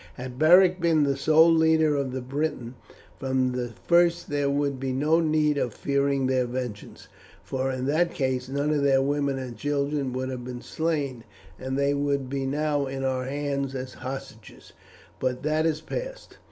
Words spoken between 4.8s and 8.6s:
no need of fearing their vengeance, for in that case